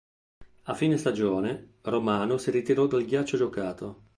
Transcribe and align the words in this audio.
A 0.63 0.73
fine 0.73 0.97
stagione, 0.97 1.73
Romano 1.83 2.39
si 2.39 2.49
ritirò 2.49 2.87
dal 2.87 3.05
ghiaccio 3.05 3.37
giocato. 3.37 4.01